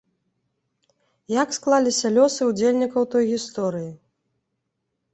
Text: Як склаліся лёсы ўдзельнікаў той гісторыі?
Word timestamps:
Як 1.33 1.53
склаліся 1.59 2.13
лёсы 2.17 2.41
ўдзельнікаў 2.51 3.09
той 3.15 3.23
гісторыі? 3.37 3.91